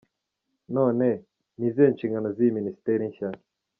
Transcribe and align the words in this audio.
None, 0.75 0.99
ni 1.57 1.65
izihe 1.69 1.87
nshingano 1.93 2.27
z'iyi 2.35 2.55
minisiteri 2.57 3.03
nshya?. 3.09 3.29